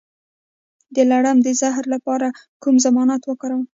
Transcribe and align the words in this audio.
د 0.95 0.97
لړم 1.11 1.37
د 1.45 1.47
زهر 1.61 1.85
لپاره 1.93 2.27
کوم 2.63 2.75
ضماد 2.85 3.21
وکاروم؟ 3.25 3.63